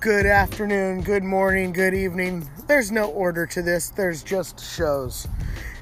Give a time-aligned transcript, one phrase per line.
[0.00, 2.48] Good afternoon, good morning, good evening.
[2.66, 5.28] There's no order to this, there's just shows.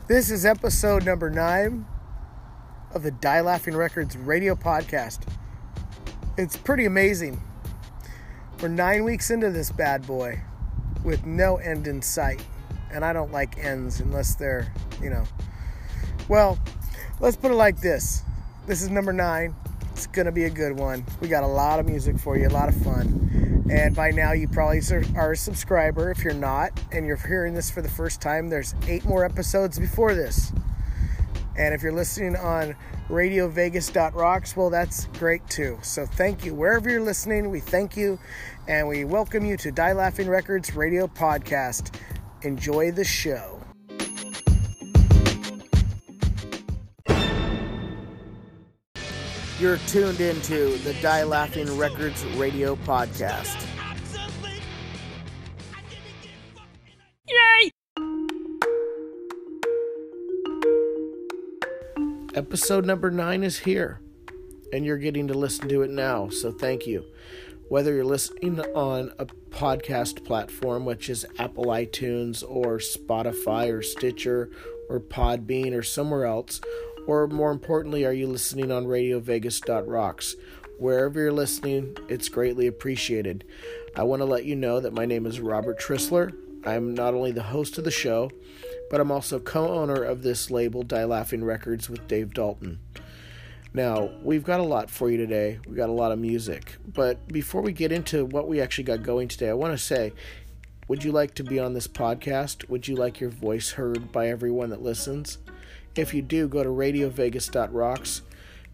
[0.09, 1.87] This is episode number nine
[2.93, 5.21] of the Die Laughing Records radio podcast.
[6.37, 7.41] It's pretty amazing.
[8.61, 10.41] We're nine weeks into this bad boy
[11.05, 12.45] with no end in sight.
[12.91, 15.23] And I don't like ends unless they're, you know.
[16.29, 16.59] Well,
[17.21, 18.25] let's put it like this
[18.67, 19.55] this is number nine.
[19.93, 21.05] It's going to be a good one.
[21.21, 23.28] We got a lot of music for you, a lot of fun.
[23.71, 24.81] And by now, you probably
[25.15, 26.11] are a subscriber.
[26.11, 29.79] If you're not, and you're hearing this for the first time, there's eight more episodes
[29.79, 30.53] before this.
[31.57, 32.77] And if you're listening on
[33.09, 35.79] radiovegas.rocks, well, that's great too.
[35.83, 36.55] So thank you.
[36.55, 38.19] Wherever you're listening, we thank you
[38.69, 41.95] and we welcome you to Die Laughing Records Radio Podcast.
[42.43, 43.58] Enjoy the show.
[49.61, 53.67] You're tuned into the Die Laughing Records radio podcast.
[57.27, 57.73] Yay!
[62.37, 64.01] Episode number nine is here,
[64.73, 67.05] and you're getting to listen to it now, so thank you.
[67.69, 74.51] Whether you're listening on a podcast platform, which is Apple iTunes or Spotify or Stitcher
[74.89, 76.61] or Podbean or somewhere else,
[77.09, 80.37] or more importantly, are you listening on RadioVegas.rocks?
[80.79, 83.45] Wherever you're listening, it's greatly appreciated.
[83.97, 86.37] I want to let you know that my name is Robert Trissler.
[86.67, 88.31] I'm not only the host of the show,
[88.91, 92.79] but I'm also co owner of this label, Die Laughing Records, with Dave Dalton.
[93.73, 95.61] Now, we've got a lot for you today.
[95.67, 96.77] We've got a lot of music.
[96.87, 100.13] But before we get into what we actually got going today, I want to say
[100.89, 102.69] would you like to be on this podcast?
[102.69, 105.39] Would you like your voice heard by everyone that listens?
[105.99, 108.23] If you do, go to radiovegas.rocks.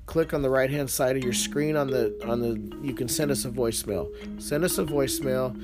[0.04, 3.08] Click on the right hand side of your screen on the on the you can
[3.08, 4.12] send us a voicemail.
[4.40, 5.58] Send us a voicemail.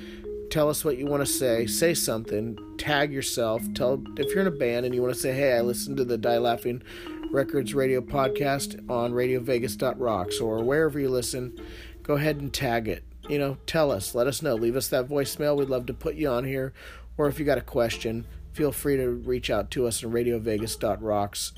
[0.51, 1.67] Tell us what you want to say.
[1.67, 2.59] Say something.
[2.79, 3.63] Tag yourself.
[3.75, 6.05] Tell if you're in a band and you want to say, "Hey, I listened to
[6.07, 6.83] the Die Laughing
[7.31, 11.61] Records radio podcast on radiovegas.rocks or wherever you listen.
[12.03, 13.05] Go ahead and tag it.
[13.29, 14.15] You know, tell us.
[14.15, 14.55] Let us know.
[14.55, 15.59] Leave us that voicemail.
[15.59, 16.73] We'd love to put you on here.
[17.19, 21.53] Or if you got a question, feel free to reach out to us on radiovegas.rocks.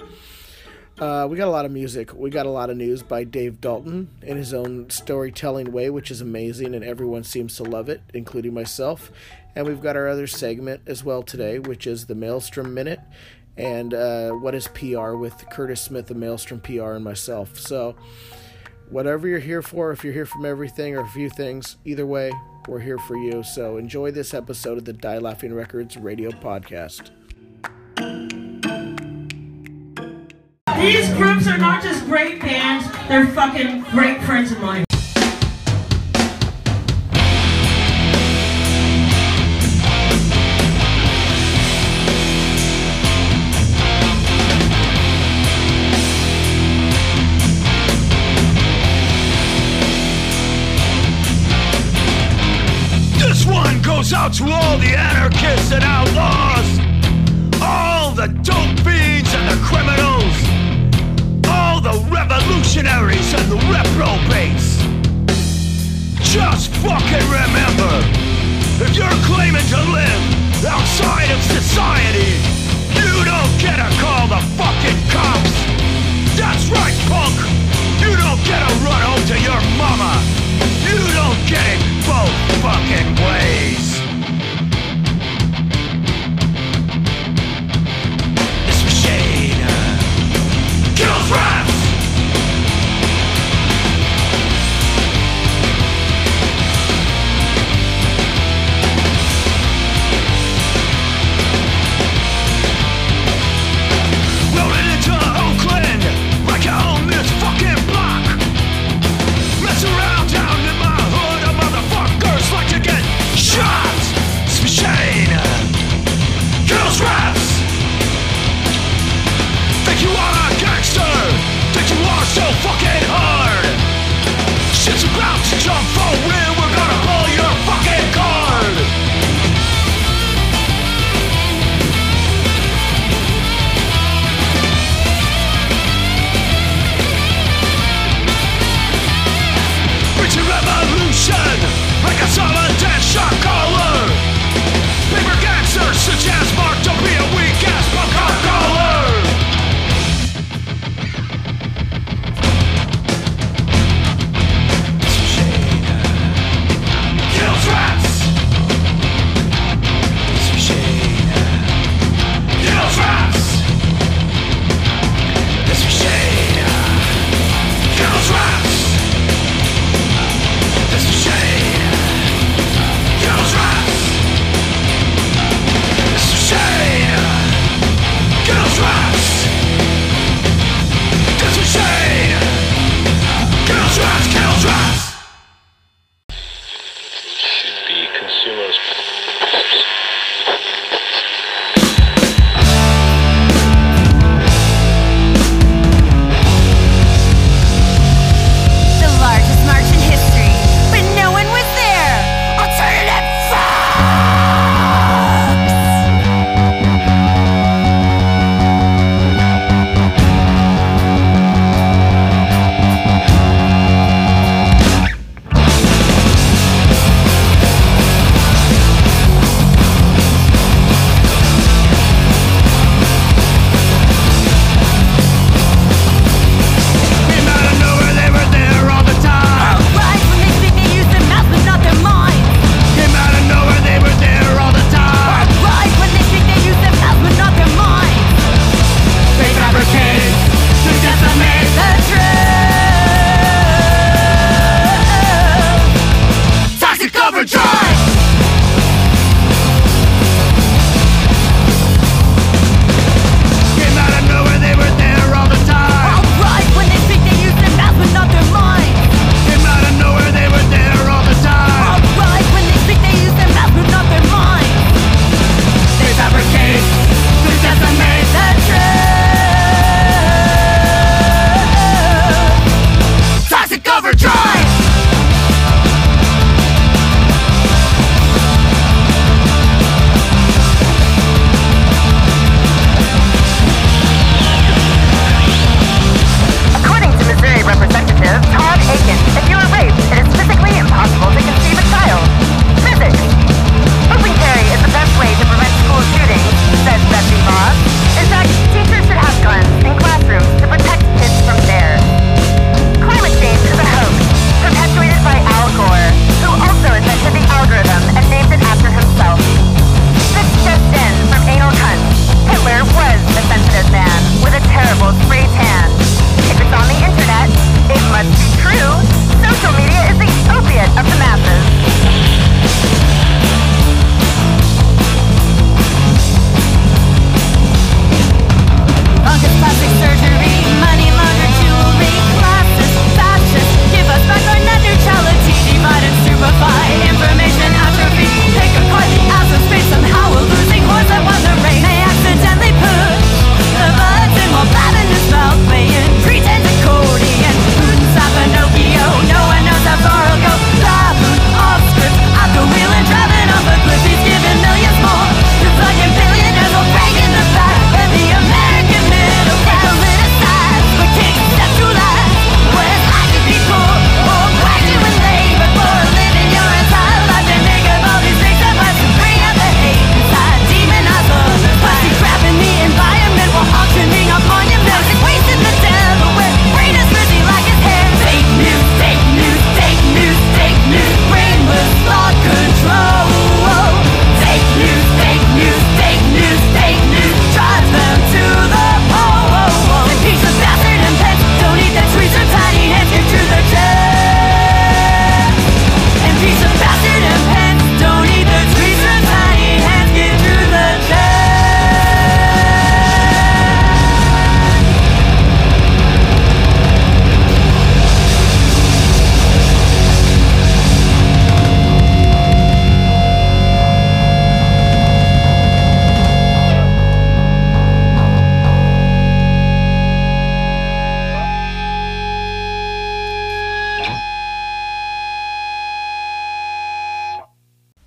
[0.98, 2.12] Uh, we got a lot of music.
[2.14, 6.10] We got a lot of news by Dave Dalton in his own storytelling way, which
[6.10, 9.10] is amazing, and everyone seems to love it, including myself.
[9.56, 13.00] And we've got our other segment as well today, which is the Maelstrom Minute
[13.56, 17.58] and uh, what is PR with Curtis Smith of Maelstrom PR and myself.
[17.58, 17.97] So,
[18.88, 22.32] whatever you're here for, if you're here from everything or a few things, either way,
[22.69, 23.43] we're here for you.
[23.43, 27.11] So enjoy this episode of the Die Laughing Records radio podcast.
[30.78, 34.84] These groups are not just great bands, they're fucking great friends of mine.
[54.32, 56.81] To all the anarchists and outlaws,
[57.60, 60.32] all the dope fiends and the criminals,
[61.53, 64.81] all the revolutionaries and the reprobates.
[66.32, 67.93] Just fucking remember,
[68.81, 72.32] if you're claiming to live outside of society,
[72.97, 75.53] you don't get to call the fucking cops.
[76.41, 77.62] That's right, punk.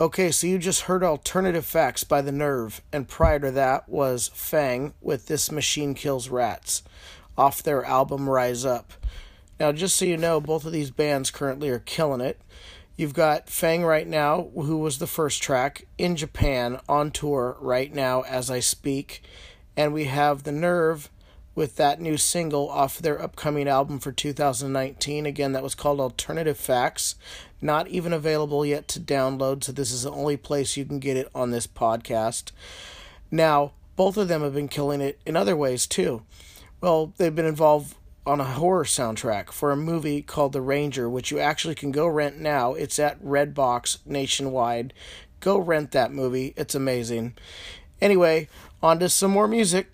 [0.05, 4.29] Okay, so you just heard Alternative Facts by The Nerve, and prior to that was
[4.35, 6.83] Fang with This Machine Kills Rats
[7.35, 8.93] off their album Rise Up.
[9.59, 12.39] Now, just so you know, both of these bands currently are killing it.
[12.95, 17.91] You've got Fang right now, who was the first track, in Japan on tour right
[17.91, 19.23] now as I speak.
[19.75, 21.09] And we have The Nerve
[21.55, 25.25] with that new single off their upcoming album for 2019.
[25.25, 27.15] Again, that was called Alternative Facts.
[27.65, 31.17] Not even available yet to download, so this is the only place you can get
[31.17, 32.51] it on this podcast.
[33.31, 36.21] Now, both of them have been killing it in other ways too.
[36.79, 41.31] Well, they've been involved on a horror soundtrack for a movie called The Ranger, which
[41.31, 42.75] you actually can go rent now.
[42.75, 44.93] It's at Redbox nationwide.
[45.39, 47.33] Go rent that movie, it's amazing.
[47.99, 48.47] Anyway,
[48.83, 49.87] on to some more music.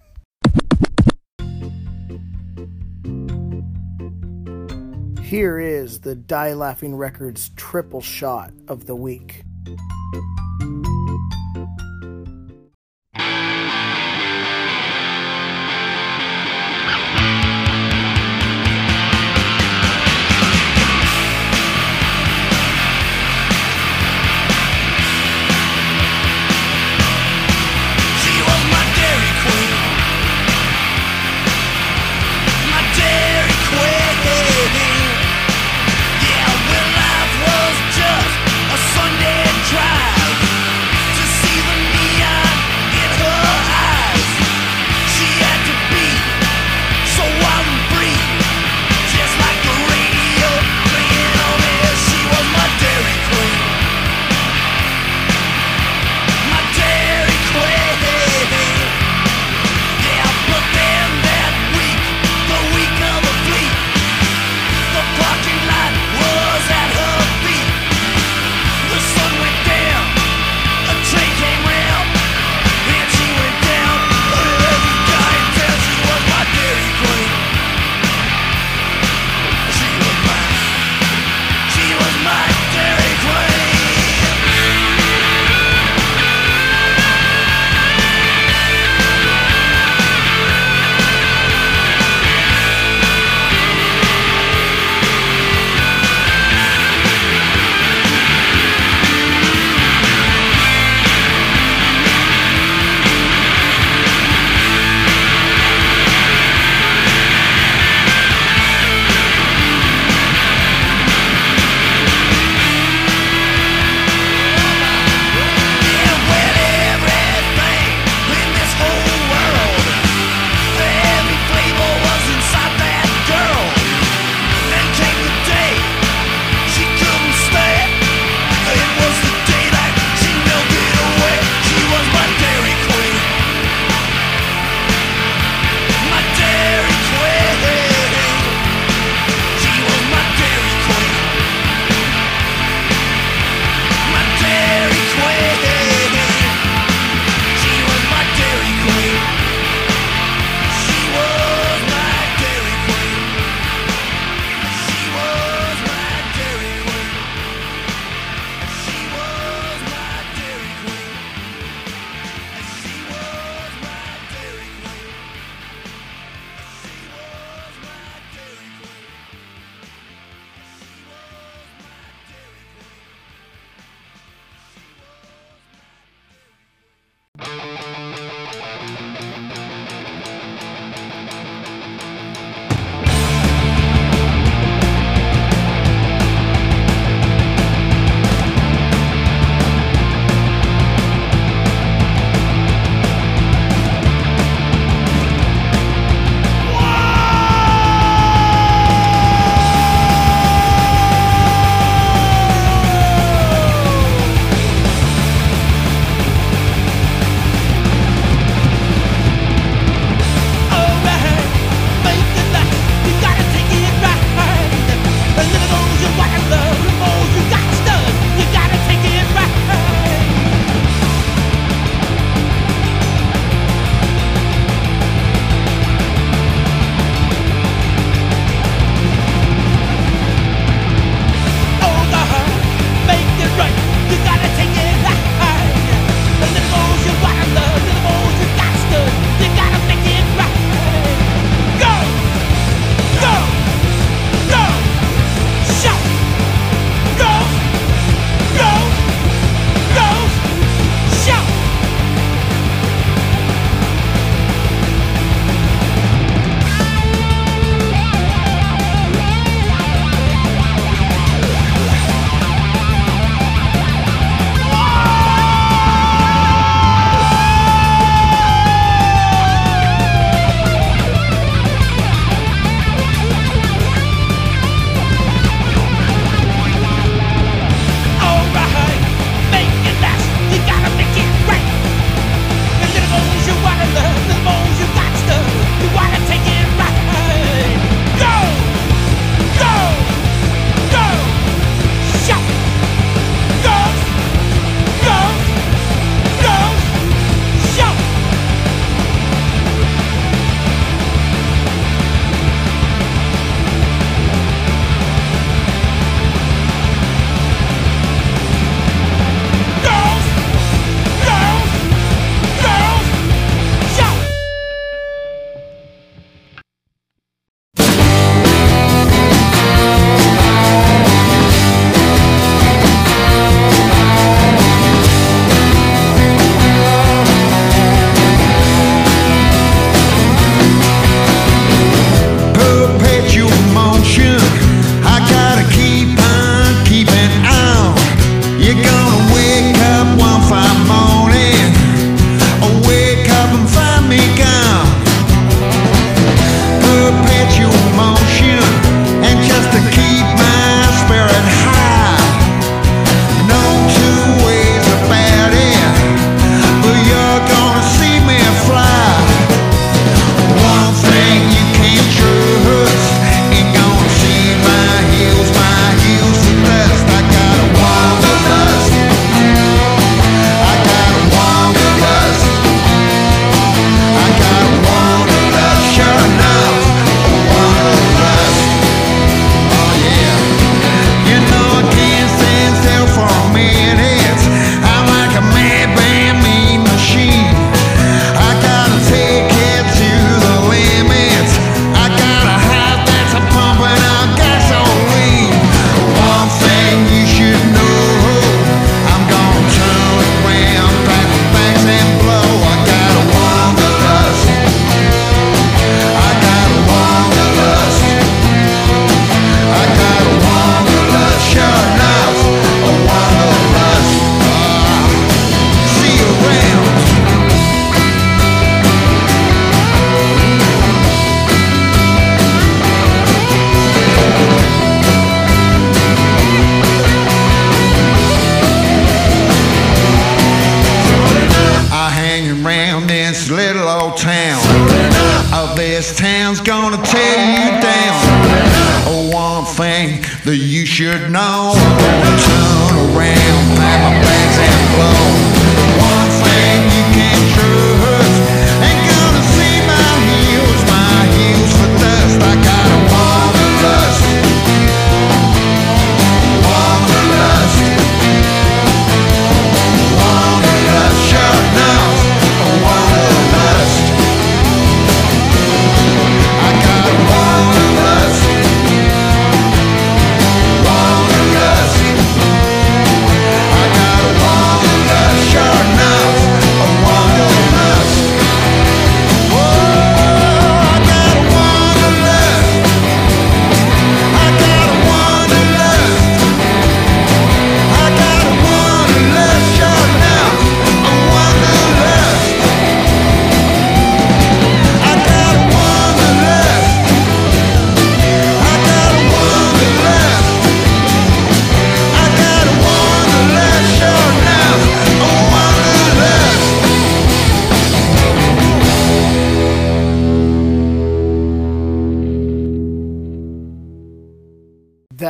[5.31, 9.43] Here is the Die Laughing Records triple shot of the week.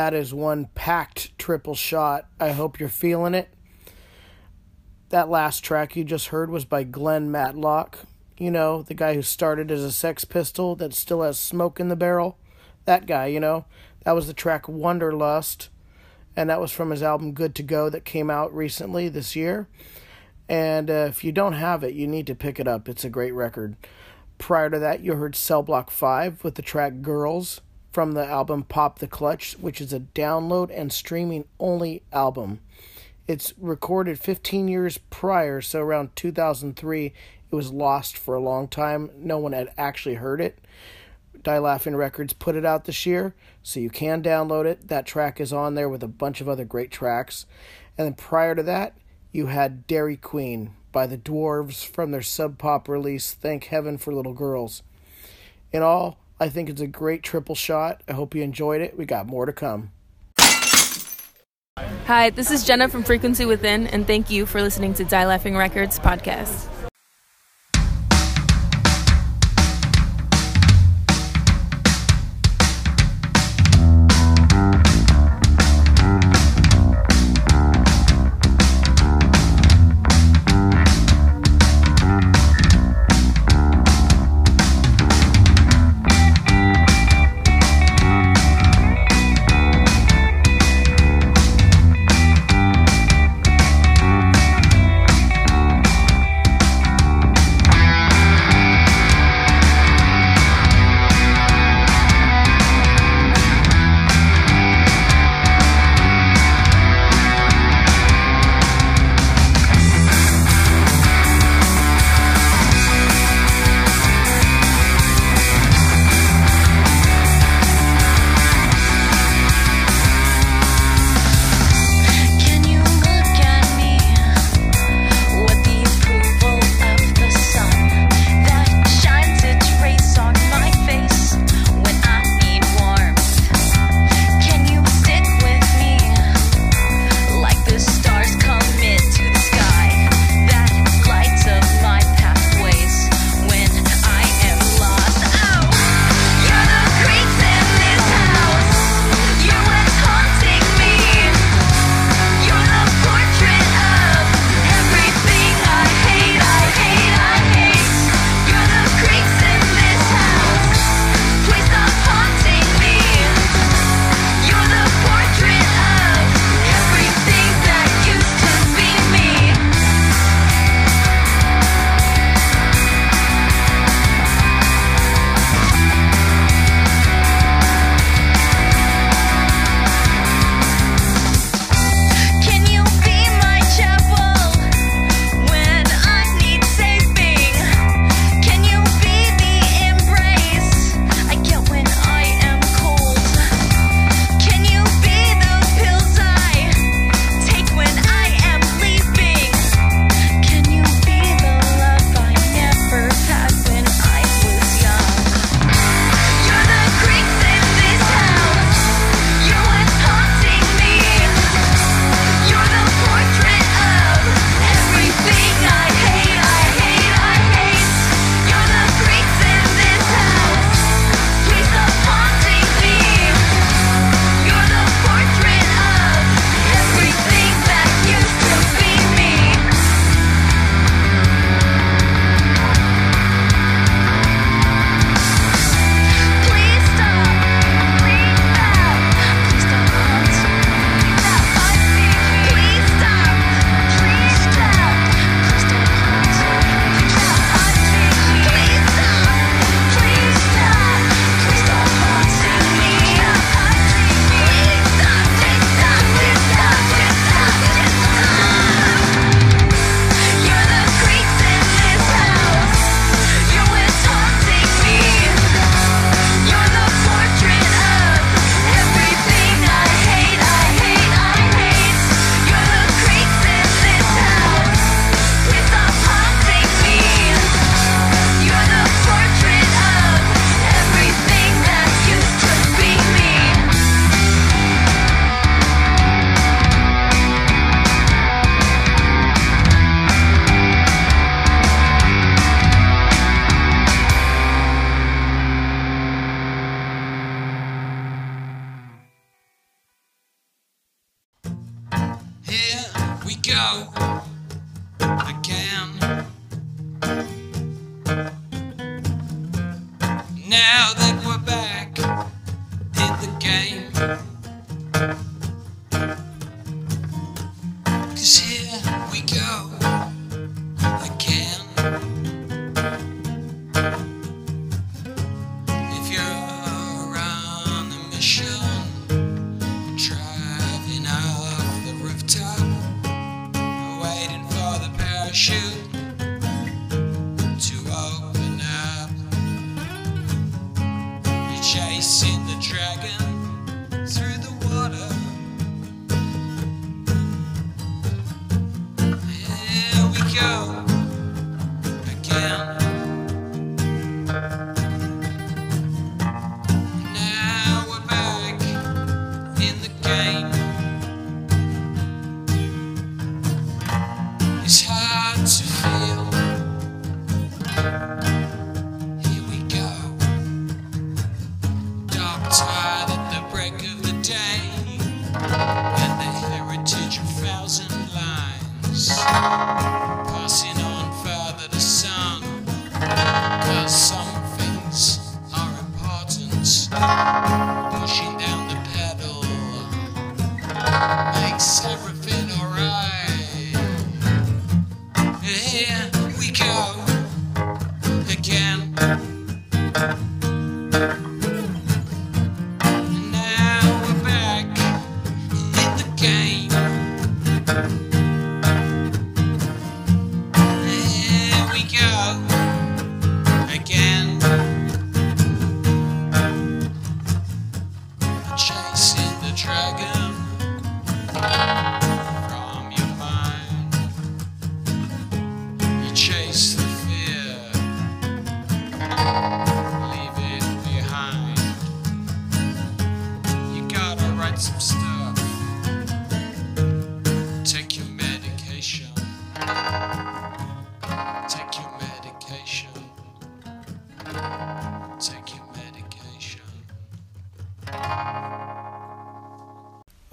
[0.02, 2.26] That is one packed triple shot.
[2.40, 3.48] I hope you're feeling it.
[5.10, 8.00] That last track you just heard was by Glen Matlock.
[8.36, 11.86] You know, the guy who started as a sex pistol that still has smoke in
[11.86, 12.36] the barrel.
[12.84, 13.64] That guy, you know.
[14.02, 15.68] That was the track Wonderlust.
[16.34, 19.68] And that was from his album Good to Go that came out recently this year.
[20.48, 22.88] And uh, if you don't have it, you need to pick it up.
[22.88, 23.76] It's a great record.
[24.36, 27.60] Prior to that, you heard Cell Block 5 with the track Girls
[27.92, 32.60] from the album Pop the Clutch, which is a download and streaming only album.
[33.28, 37.14] It's recorded 15 years prior, so around 2003, it
[37.54, 39.10] was lost for a long time.
[39.16, 40.58] No one had actually heard it.
[41.42, 44.88] Die Laughing Records put it out this year, so you can download it.
[44.88, 47.46] That track is on there with a bunch of other great tracks.
[47.98, 48.96] And then prior to that,
[49.32, 54.14] you had Dairy Queen by the Dwarves from their Sub Pop release, Thank Heaven for
[54.14, 54.82] Little Girls.
[55.72, 58.02] In all, I think it's a great triple shot.
[58.08, 58.98] I hope you enjoyed it.
[58.98, 59.92] We got more to come.
[62.06, 65.56] Hi, this is Jenna from Frequency Within, and thank you for listening to Die Laughing
[65.56, 66.68] Records podcast.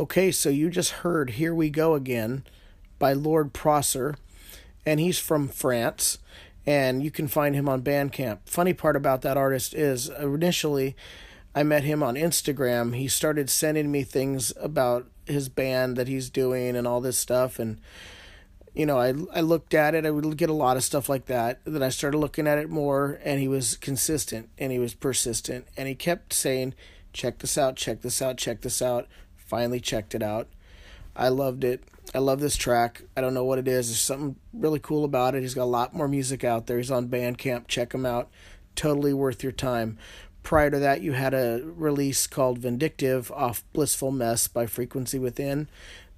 [0.09, 2.43] Okay, so you just heard Here We Go Again
[2.97, 4.15] by Lord Prosser,
[4.83, 6.17] and he's from France,
[6.65, 8.39] and you can find him on Bandcamp.
[8.45, 10.95] Funny part about that artist is initially
[11.53, 12.95] I met him on Instagram.
[12.95, 17.59] He started sending me things about his band that he's doing and all this stuff,
[17.59, 17.79] and
[18.73, 20.07] you know, I I looked at it.
[20.07, 21.59] I would get a lot of stuff like that.
[21.65, 25.67] Then I started looking at it more, and he was consistent and he was persistent,
[25.77, 26.73] and he kept saying,
[27.13, 29.07] "Check this out, check this out, check this out."
[29.49, 30.47] Finally, checked it out.
[31.15, 31.83] I loved it.
[32.13, 33.01] I love this track.
[33.17, 33.87] I don't know what it is.
[33.87, 35.41] There's something really cool about it.
[35.41, 36.77] He's got a lot more music out there.
[36.77, 37.67] He's on Bandcamp.
[37.67, 38.29] Check him out.
[38.75, 39.97] Totally worth your time.
[40.43, 45.67] Prior to that, you had a release called Vindictive off Blissful Mess by Frequency Within.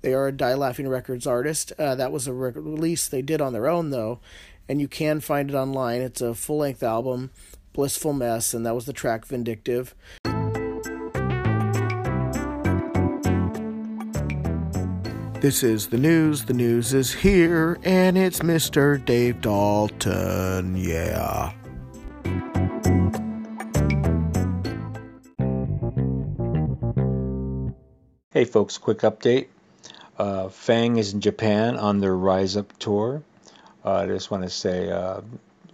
[0.01, 1.71] They are a Die Laughing Records artist.
[1.79, 4.19] Uh, that was a re- release they did on their own, though,
[4.67, 6.01] and you can find it online.
[6.01, 7.31] It's a full length album,
[7.73, 9.95] Blissful Mess, and that was the track Vindictive.
[15.41, 16.45] This is the news.
[16.45, 19.03] The news is here, and it's Mr.
[19.03, 20.75] Dave Dalton.
[20.77, 21.53] Yeah.
[28.29, 29.47] Hey folks, quick update.
[30.15, 33.23] Uh, Fang is in Japan on their Rise Up tour.
[33.83, 35.21] Uh, I just want to say uh,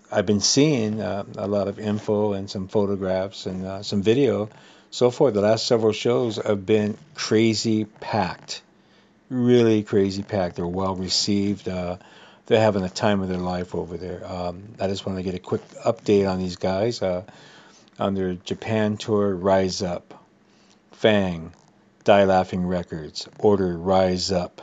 [0.09, 4.47] I've been seeing uh, a lot of info and some photographs and uh, some video.
[4.91, 8.61] So far, the last several shows have been crazy packed.
[9.29, 10.55] Really crazy packed.
[10.55, 11.67] They're well received.
[11.67, 11.97] Uh,
[12.45, 14.25] they're having the time of their life over there.
[14.25, 17.23] Um, I just want to get a quick update on these guys uh,
[17.99, 20.13] on their Japan tour Rise Up.
[20.93, 21.53] Fang,
[22.05, 24.61] Die Laughing Records, order Rise Up.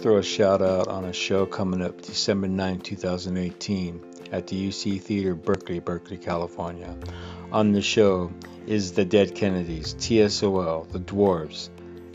[0.00, 5.00] Throw a shout out on a show coming up December 9, 2018 at the UC
[5.00, 6.96] Theater, Berkeley, Berkeley, California.
[7.52, 8.32] On the show
[8.66, 11.70] is the Dead Kennedys, TSOL, the Dwarves,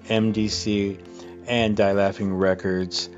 [0.06, 1.00] MDC,
[1.48, 3.10] and Die Laughing Records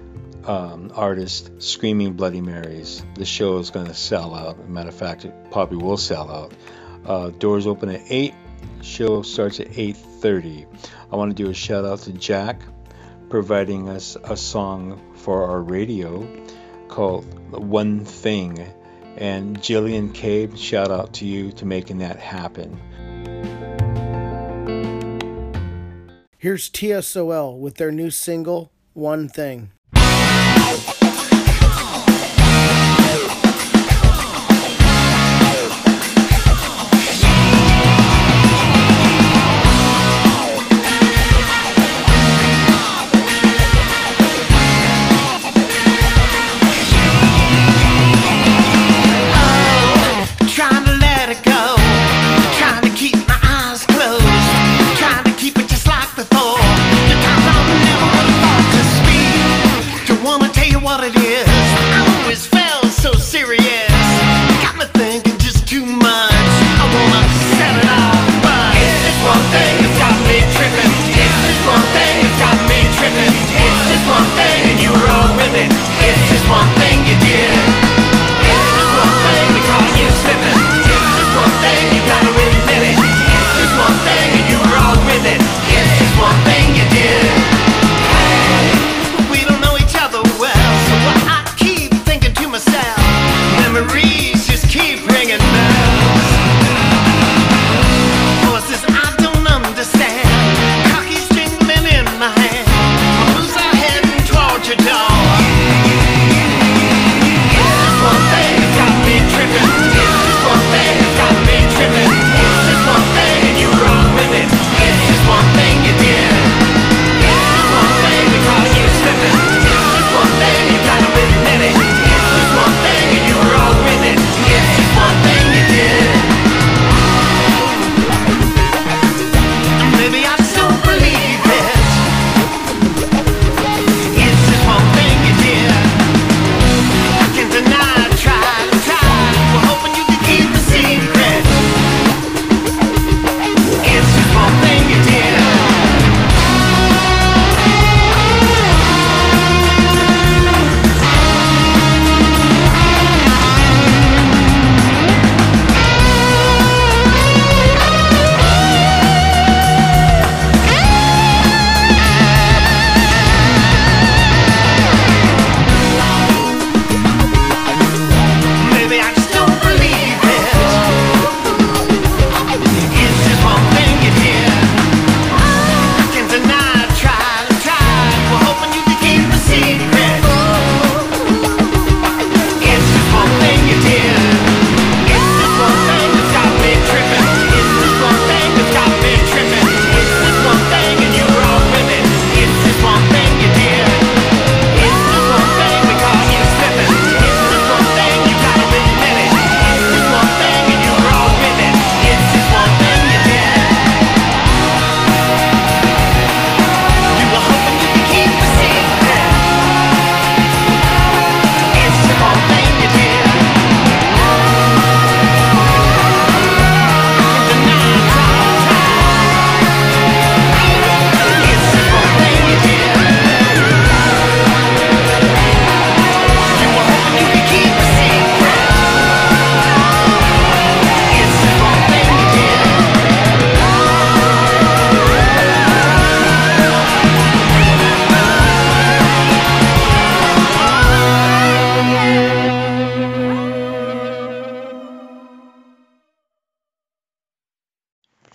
[0.45, 3.03] um, artist Screaming Bloody Marys.
[3.15, 4.69] The show is going to sell out.
[4.69, 6.53] Matter of fact, it probably will sell out.
[7.05, 8.33] Uh, doors open at 8.
[8.81, 10.65] Show starts at 8:30.
[11.11, 12.61] I want to do a shout out to Jack
[13.29, 16.27] providing us a song for our radio
[16.87, 18.65] called One Thing.
[19.17, 22.79] And Jillian Cabe, shout out to you to making that happen.
[26.37, 29.72] Here's TSOL with their new single, One Thing.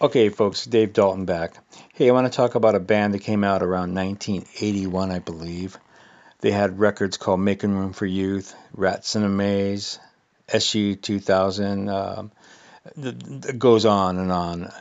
[0.08, 1.58] Okay, folks, Dave Dalton back.
[1.92, 5.76] Hey, I want to talk about a band that came out around 1981, I believe.
[6.40, 9.98] They had records called Making Room for Youth, Rats in a Maze,
[10.48, 11.90] SU 2000.
[11.90, 12.32] Um,
[12.94, 14.72] th- th- it goes on and on.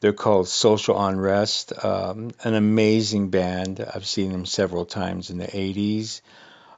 [0.00, 3.80] They're called Social Unrest, um, an amazing band.
[3.80, 6.20] I've seen them several times in the 80s.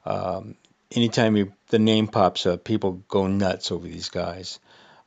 [0.07, 0.55] Um,
[0.93, 4.61] anytime you, the name pops up, people go nuts over these guys.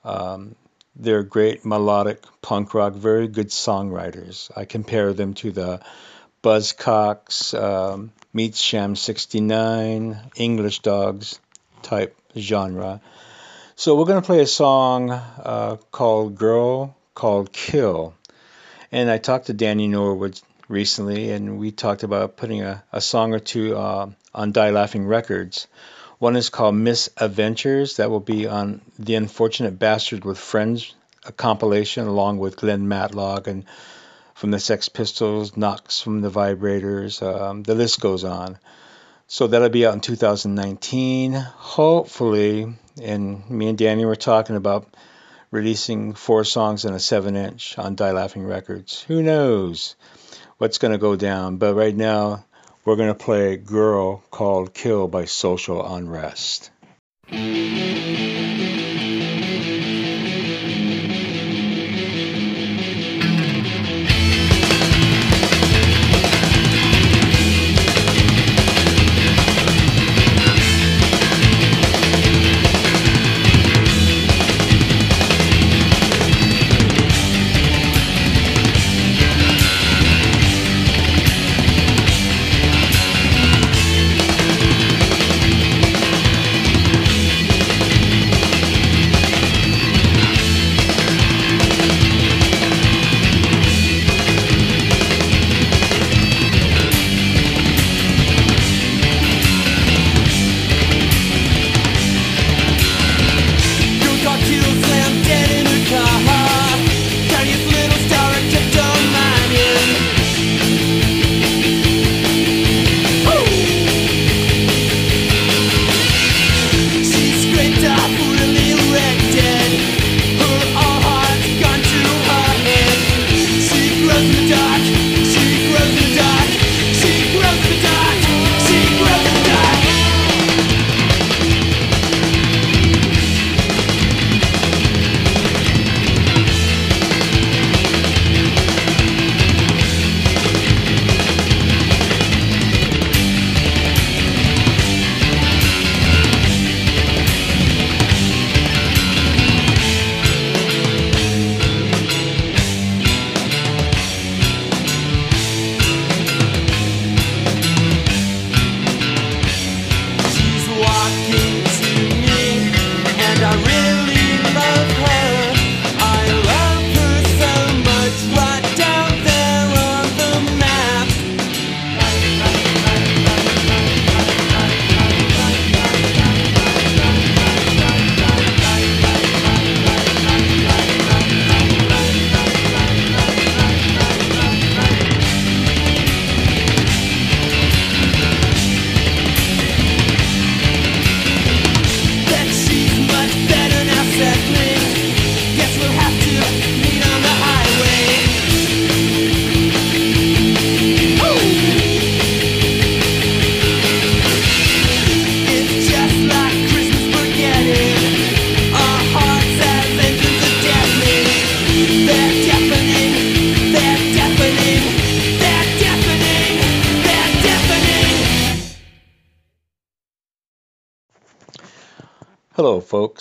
[0.04, 0.58] Um,
[0.96, 4.52] they're great melodic punk rock, very good songwriters.
[4.56, 5.82] I compare them to the
[6.44, 11.40] Buzzcocks, um, Meets Sham 69, English Dogs
[11.82, 13.02] type genre.
[13.76, 18.14] So we're going to play a song uh, called Girl Called Kill.
[18.92, 23.34] And I talked to Danny Norwood recently, and we talked about putting a, a song
[23.34, 25.68] or two uh, on Die Laughing Records.
[26.22, 27.98] One is called Miss Adventures.
[27.98, 30.94] That will be on The Unfortunate Bastard with Friends,
[31.26, 33.66] a compilation along with Glen Matlock and
[34.36, 37.24] from the Sex Pistols, Knox from the Vibrators.
[37.24, 38.60] Um, the list goes on.
[39.26, 42.72] So that'll be out in 2019, hopefully.
[43.02, 44.96] And me and Danny were talking about
[45.50, 49.02] releasing four songs and a seven inch on Die Laughing Records.
[49.08, 49.96] Who knows?
[50.62, 51.58] what's going to go down.
[51.58, 52.46] But right now,
[52.86, 56.72] we're going to play Girl Called Kill by Social Unrest.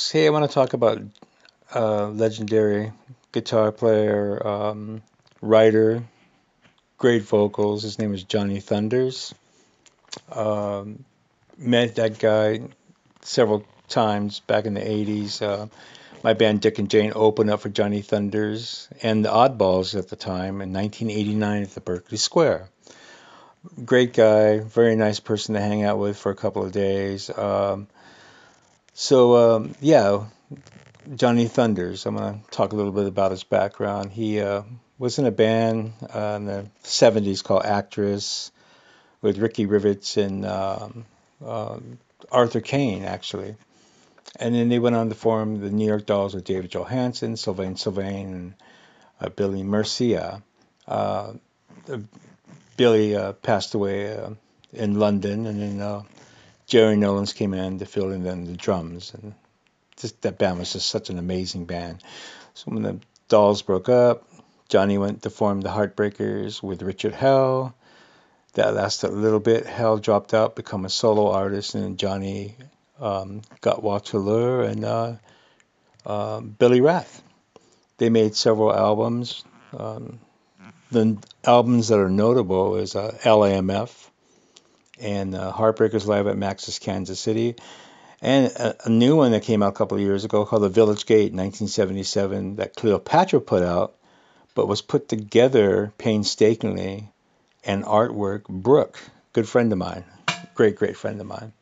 [0.01, 0.11] Folks.
[0.11, 1.03] Hey, I want to talk about
[1.75, 2.93] uh, legendary
[3.33, 5.03] guitar player, um,
[5.43, 6.03] writer,
[6.97, 7.83] great vocals.
[7.83, 9.35] His name is Johnny Thunders.
[10.33, 11.05] Um,
[11.59, 12.63] met that guy
[13.21, 15.43] several times back in the 80s.
[15.43, 15.67] Uh,
[16.23, 20.17] my band Dick and Jane opened up for Johnny Thunders and the Oddballs at the
[20.17, 22.69] time in 1989 at the Berkeley Square.
[23.85, 27.29] Great guy, very nice person to hang out with for a couple of days.
[27.37, 27.87] Um,
[29.01, 30.27] so um, yeah,
[31.15, 32.05] Johnny Thunders.
[32.05, 34.13] I'm gonna talk a little bit about his background.
[34.13, 34.63] He uh,
[34.99, 38.53] was in a band uh, in the '70s called Actress
[39.23, 41.07] with Ricky Rivets and um,
[41.43, 41.99] um
[42.31, 43.57] Arthur Kane actually,
[44.37, 47.77] and then they went on to form the New York Dolls with David Johansen, Sylvain
[47.77, 48.55] Sylvain, and
[49.19, 50.43] uh, Billy Murcia.
[50.87, 51.33] Uh,
[52.77, 54.31] Billy uh, passed away uh,
[54.75, 56.03] in London, and then uh,
[56.71, 59.35] Jerry Nolans came in to fill in then the drums, and
[59.97, 62.01] just that band was just such an amazing band.
[62.55, 64.29] So when the Dolls broke up,
[64.69, 67.75] Johnny went to form the Heartbreakers with Richard Hell.
[68.53, 69.67] That lasted a little bit.
[69.67, 72.55] Hell dropped out, become a solo artist, and Johnny
[73.01, 75.15] um, got Walter Lure and uh,
[76.07, 77.21] uh, Billy Rath.
[77.99, 79.43] They made several albums.
[79.77, 80.21] Um,
[80.93, 84.10] the albums that are notable is uh, LAMF
[85.01, 87.57] and uh, Heartbreakers Live at Max's Kansas City,
[88.23, 90.69] and a, a new one that came out a couple of years ago called The
[90.69, 93.95] Village Gate, 1977, that Cleopatra put out,
[94.55, 97.11] but was put together painstakingly
[97.65, 98.47] and artwork.
[98.49, 98.99] Brooke,
[99.33, 100.05] good friend of mine,
[100.55, 101.53] great great friend of mine.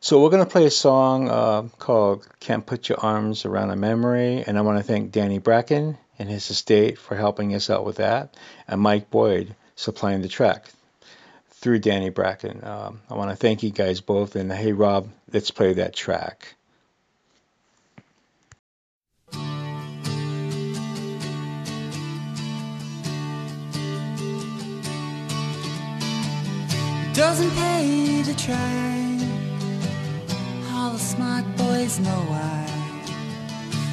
[0.00, 4.44] So we're gonna play a song uh, called "Can't Put Your Arms Around a Memory,"
[4.46, 7.96] and I want to thank Danny Bracken and his estate for helping us out with
[7.96, 8.36] that,
[8.66, 10.70] and Mike Boyd supplying the track
[11.58, 12.64] through Danny Bracken.
[12.64, 16.54] Um, I want to thank you guys both, and hey Rob, let's play that track.
[27.18, 29.18] doesn't pay to try.
[30.72, 32.66] All the smart boys know why.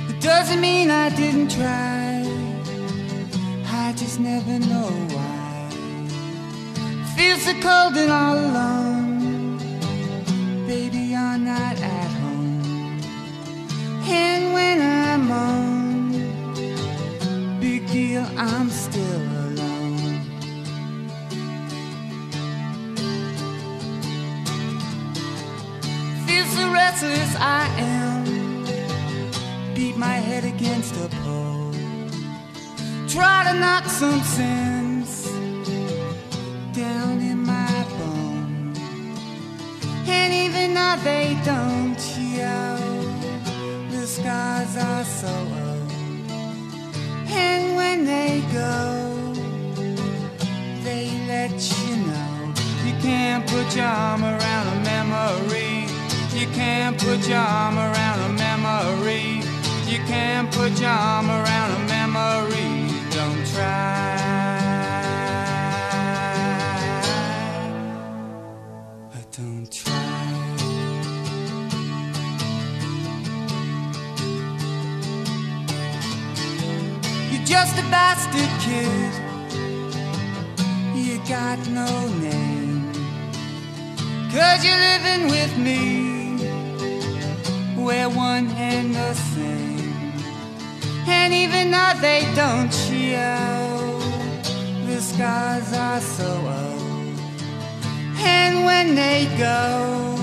[0.09, 2.24] It doesn't mean I didn't try.
[3.66, 5.24] I just never know why.
[7.16, 9.57] Feel so cold and all alone.
[10.68, 12.99] Baby, you're not at home.
[14.05, 16.11] And when I'm on,
[17.61, 20.20] big deal, I'm still alone.
[26.28, 28.26] Feel so restless I am.
[29.74, 31.72] Beat my head against a pole.
[33.07, 34.74] Try to knock some sense
[41.06, 42.78] they don't show,
[43.91, 45.91] the scars are so old.
[47.30, 48.74] And when they go,
[50.84, 52.53] they let you know
[52.84, 55.86] you can't put your arm around a memory.
[56.34, 59.43] You can't put your arm around a memory.
[59.86, 62.89] You can't put your arm around a memory.
[63.12, 64.24] Don't try.
[81.56, 82.91] Got no name.
[84.32, 86.36] Cause you're living with me.
[87.78, 90.14] We're one and the same.
[91.08, 93.99] And even though they don't show,
[94.86, 97.20] the scars are so old.
[98.20, 100.16] And when they go,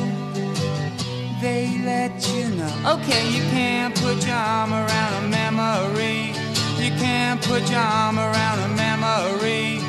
[1.40, 2.94] they let you know.
[2.94, 6.34] Okay, you can't put your arm around a memory.
[6.82, 9.81] You can't put your arm around a memory.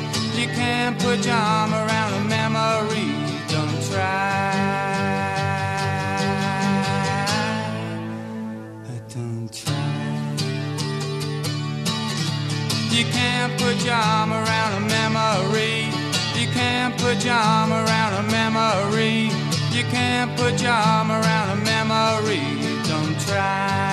[0.64, 3.10] Can't put your arm around a memory.
[3.52, 4.52] Don't try.
[9.14, 10.36] Don't try.
[12.96, 15.76] You can't put your arm around a memory.
[16.40, 19.30] You can't put your arm around a memory.
[19.76, 22.44] You can't put your arm around a memory.
[22.88, 23.83] Don't try.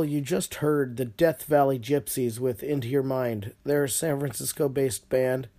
[0.00, 3.52] Well, you just heard the Death Valley Gypsies with Into Your Mind.
[3.64, 5.50] They're a San Francisco based band,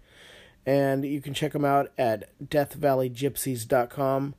[0.65, 4.33] and you can check them out at deathvalleygypsies.com.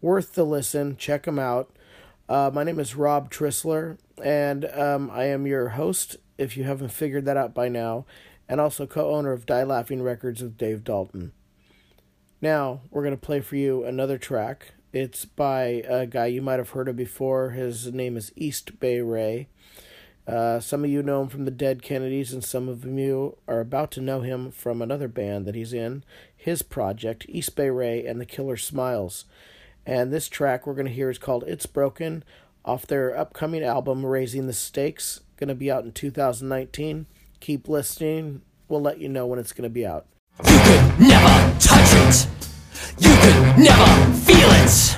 [0.00, 0.96] Worth the listen.
[0.96, 1.76] Check them out.
[2.30, 6.88] Uh, my name is Rob Trissler, and um, I am your host, if you haven't
[6.88, 8.06] figured that out by now,
[8.48, 11.32] and also co owner of Die Laughing Records with Dave Dalton.
[12.40, 14.72] Now, we're going to play for you another track.
[14.98, 17.50] It's by a guy you might have heard of before.
[17.50, 19.48] His name is East Bay Ray.
[20.26, 23.60] Uh, some of you know him from the Dead Kennedys, and some of you are
[23.60, 26.02] about to know him from another band that he's in,
[26.34, 29.26] his project, East Bay Ray and the Killer Smiles.
[29.84, 32.24] And this track we're going to hear is called It's Broken
[32.64, 37.04] off their upcoming album, Raising the Stakes, going to be out in 2019.
[37.40, 38.40] Keep listening.
[38.66, 40.06] We'll let you know when it's going to be out.
[40.38, 42.28] You could never touch it.
[42.98, 44.96] You could never Ambulance!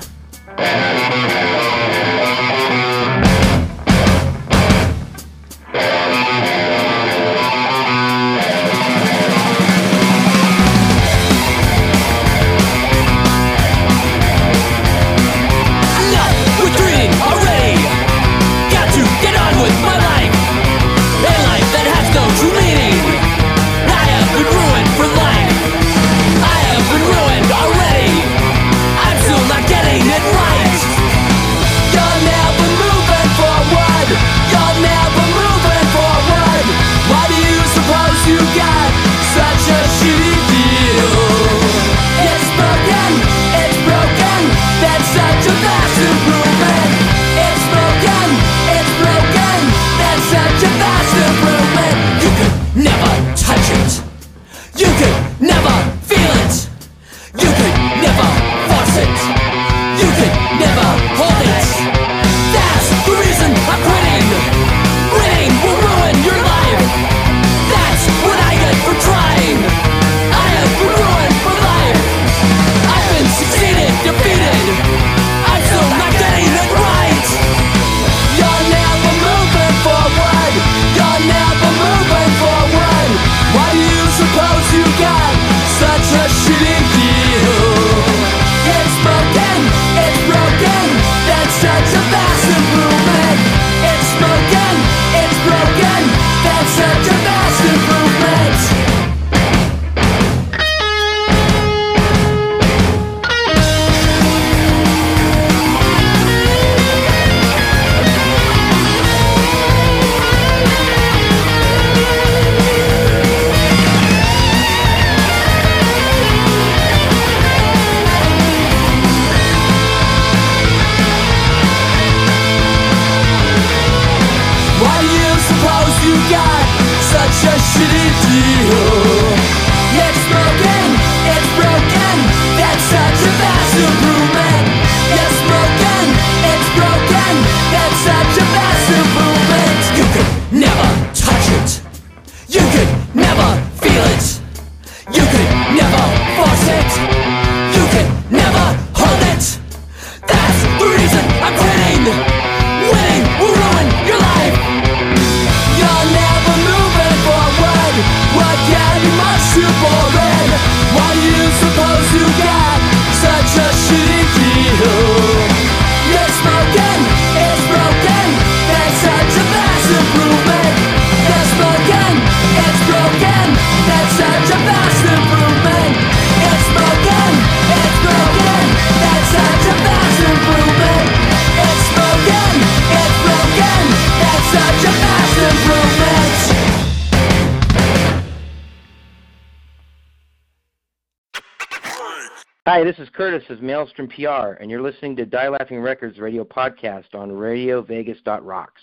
[192.70, 196.44] Hi, this is Curtis of Maelstrom PR, and you're listening to Die Laughing Records radio
[196.44, 198.82] podcast on RadioVegas.rocks.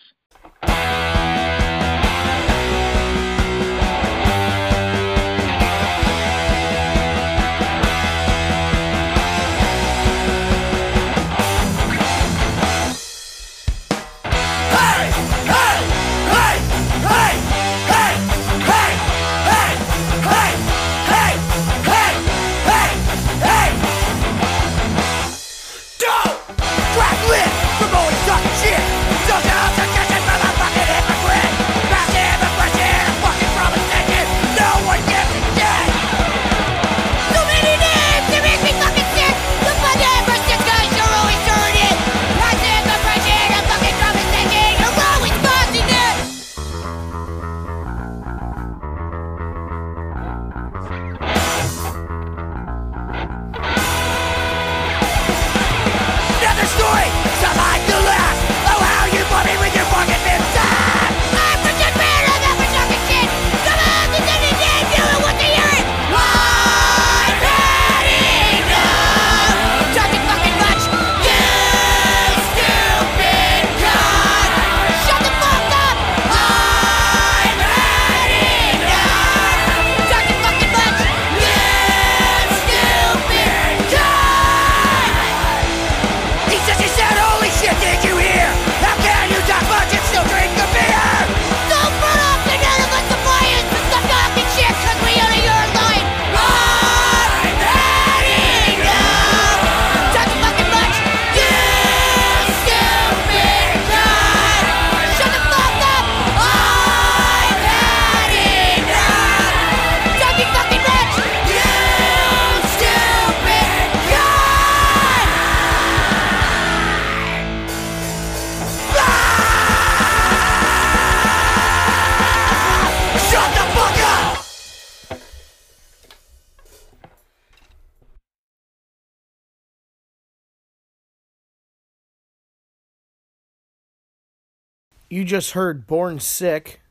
[135.15, 136.81] You just heard Born Sick,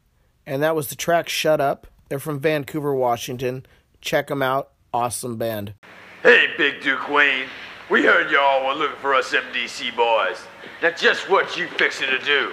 [0.47, 1.87] and that was the track Shut Up.
[2.09, 3.67] They're from Vancouver, Washington.
[4.01, 4.71] Check them out.
[4.95, 5.75] Awesome band.
[6.23, 7.45] Hey, Big Duke Wayne.
[7.91, 10.39] We heard y'all were looking for us MDC boys.
[10.83, 12.53] Now, just what you fixing to do?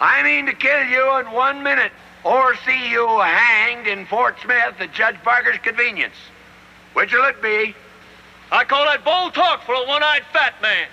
[0.00, 1.92] I mean to kill you in one minute,
[2.24, 6.16] or see you hanged in Fort Smith at Judge Parker's convenience.
[6.94, 7.74] Which'll it be?
[8.50, 10.88] I call that bold talk for a one-eyed fat man.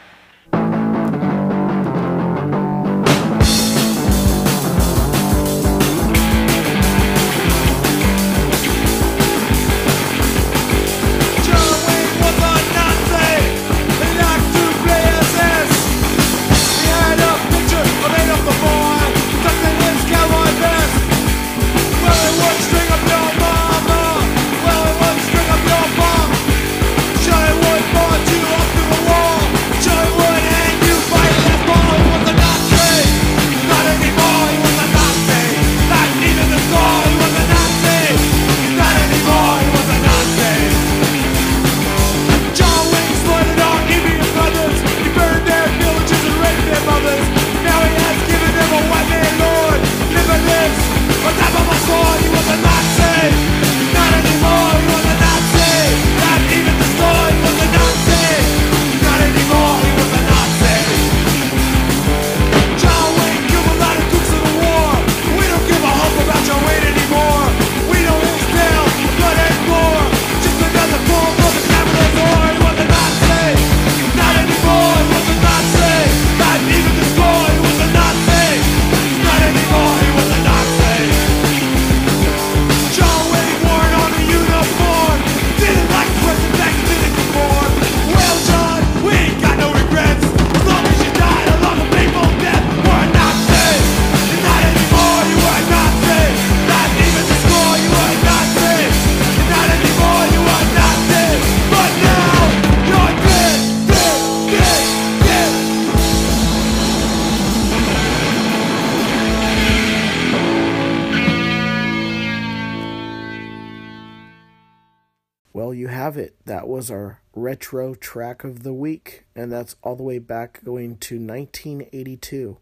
[117.56, 122.58] Retro track of the week, and that's all the way back going to 1982.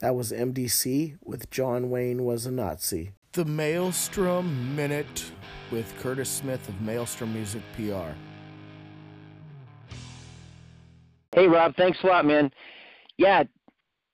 [0.00, 3.12] That was MDC with John Wayne Was a Nazi.
[3.34, 5.30] The Maelstrom Minute
[5.70, 8.10] with Curtis Smith of Maelstrom Music PR.
[11.32, 12.50] Hey, Rob, thanks a lot, man.
[13.16, 13.44] Yeah,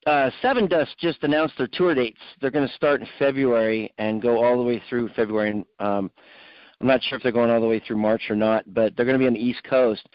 [0.06, 2.20] uh, Sevendust just announced their tour dates.
[2.42, 5.50] They're going to start in February and go all the way through February.
[5.50, 6.10] And, um,
[6.80, 9.04] I'm not sure if they're going all the way through March or not, but they're
[9.04, 10.08] going to be on the East Coast.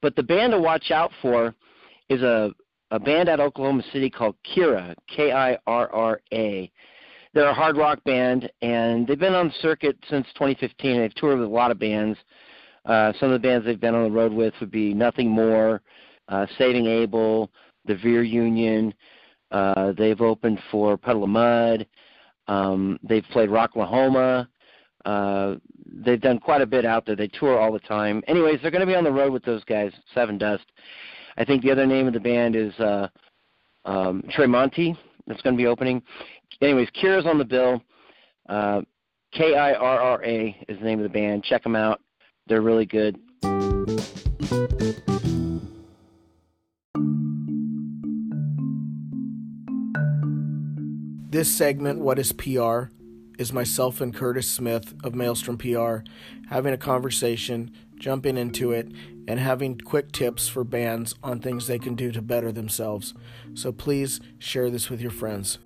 [0.00, 1.54] But the band to watch out for
[2.08, 2.52] is a
[2.92, 6.70] a band out of Oklahoma City called Kirra, K-I-R-R-A.
[7.32, 11.00] They're a hard rock band, and they've been on the circuit since 2015.
[11.00, 12.18] They've toured with a lot of bands.
[12.84, 15.80] Uh, some of the bands they've been on the road with would be Nothing More,
[16.28, 17.50] uh, Saving Abel,
[17.86, 18.92] the Veer Union.
[19.50, 21.86] Uh, they've opened for Puddle of Mudd.
[22.46, 24.48] Um, they've played Rocklahoma.
[25.06, 25.54] Uh,
[25.92, 27.16] they've done quite a bit out there.
[27.16, 28.22] They tour all the time.
[28.26, 30.64] Anyways, they're going to be on the road with those guys, Sevendust.
[31.36, 33.08] I think the other name of the band is uh,
[33.84, 34.96] um, Tremonti.
[35.26, 36.02] That's going to be opening.
[36.60, 37.82] Anyways, Kirra's on the bill.
[38.48, 38.82] Uh,
[39.32, 41.44] K I R R A is the name of the band.
[41.44, 42.00] Check them out.
[42.46, 43.18] They're really good.
[51.30, 52.90] This segment, What is PR,
[53.42, 55.96] is myself and Curtis Smith of Maelstrom PR
[56.48, 58.86] having a conversation, jumping into it,
[59.26, 63.14] and having quick tips for bands on things they can do to better themselves.
[63.54, 65.58] So please share this with your friends.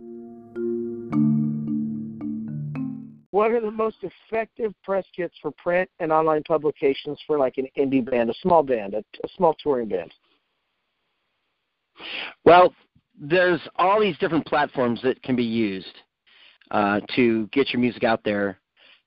[3.30, 7.66] What are the most effective press kits for print and online publications for like an
[7.76, 10.10] indie band, a small band, a, a small touring band?
[12.46, 12.74] Well,
[13.20, 15.94] there's all these different platforms that can be used
[16.70, 18.58] uh, to get your music out there.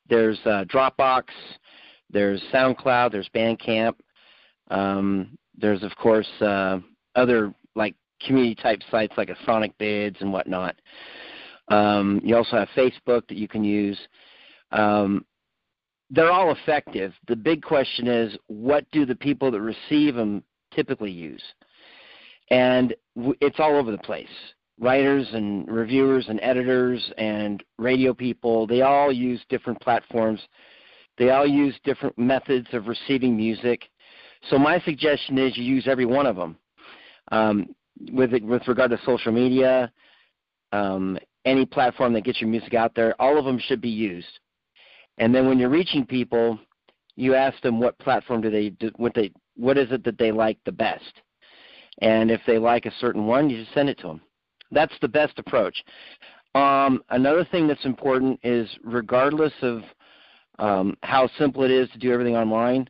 [0.09, 1.25] There's uh, Dropbox,
[2.09, 3.95] there's SoundCloud, there's Bandcamp.
[4.69, 6.79] Um, there's of course uh,
[7.15, 7.95] other like
[8.25, 10.75] community type sites like a Sonicbids and whatnot.
[11.69, 13.97] Um, you also have Facebook that you can use.
[14.71, 15.25] Um,
[16.09, 17.13] they're all effective.
[17.27, 20.43] The big question is, what do the people that receive them
[20.73, 21.43] typically use?
[22.49, 22.95] And
[23.41, 24.27] it's all over the place.
[24.79, 30.39] Writers and reviewers and editors and radio people, they all use different platforms.
[31.17, 33.89] They all use different methods of receiving music.
[34.49, 36.57] So my suggestion is you use every one of them.
[37.31, 37.75] Um,
[38.13, 39.91] with with regard to social media,
[40.71, 44.39] um, any platform that gets your music out there, all of them should be used.
[45.17, 46.57] And then when you're reaching people,
[47.15, 50.31] you ask them what platform do they do, what they what is it that they
[50.31, 51.21] like the best.
[52.01, 54.21] And if they like a certain one, you just send it to them.
[54.71, 55.83] That's the best approach.
[56.55, 59.81] Um, another thing that's important is regardless of
[60.57, 62.89] um, how simple it is to do everything online,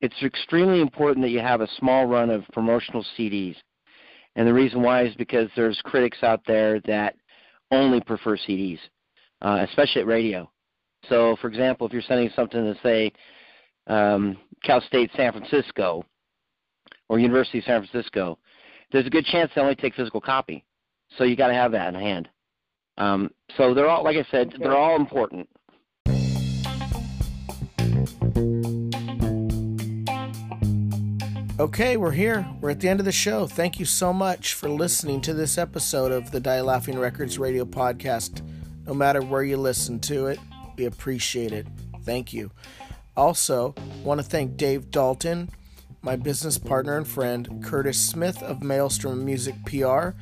[0.00, 3.56] it's extremely important that you have a small run of promotional CDs.
[4.36, 7.16] And the reason why is because there's critics out there that
[7.70, 8.78] only prefer CDs,
[9.42, 10.50] uh, especially at radio.
[11.08, 13.12] So, for example, if you're sending something to say
[13.86, 16.04] um, Cal State San Francisco
[17.08, 18.38] or University of San Francisco,
[18.92, 20.64] there's a good chance they only take physical copy.
[21.16, 22.28] So you got to have that in hand.
[22.98, 25.48] Um, so they're all, like I said, they're all important.
[31.60, 32.46] Okay, we're here.
[32.62, 33.46] We're at the end of the show.
[33.46, 37.66] Thank you so much for listening to this episode of the Die Laughing Records radio
[37.66, 38.40] podcast.
[38.86, 40.38] No matter where you listen to it,
[40.78, 41.66] we appreciate it.
[42.02, 42.50] Thank you.
[43.14, 45.50] Also, want to thank Dave Dalton,
[46.00, 50.12] my business partner and friend, Curtis Smith of Maelstrom Music PR,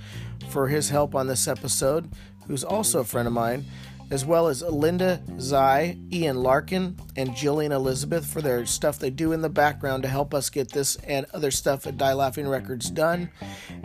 [0.49, 2.11] for his help on this episode,
[2.47, 3.65] who's also a friend of mine,
[4.11, 9.33] as well as Linda Zai, Ian Larkin, and Jillian Elizabeth for their stuff they do
[9.33, 12.91] in the background to help us get this and other stuff at Die Laughing Records
[12.91, 13.31] done.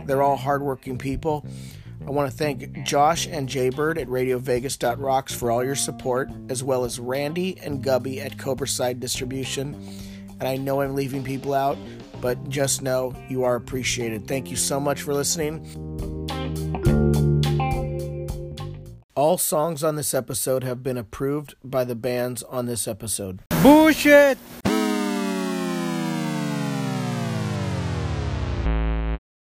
[0.04, 1.46] They're all hardworking people.
[2.06, 6.84] I want to thank Josh and Jaybird at RadioVegas.rocks for all your support, as well
[6.84, 9.74] as Randy and Gubby at Cobraside Distribution.
[10.40, 11.78] And I know I'm leaving people out,
[12.20, 14.26] but just know you are appreciated.
[14.26, 16.23] Thank you so much for listening.
[19.16, 23.42] All songs on this episode have been approved by the bands on this episode.
[23.62, 24.38] Bullshit!